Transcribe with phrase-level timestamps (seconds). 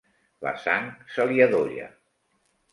[0.47, 1.89] La sang se li adolla.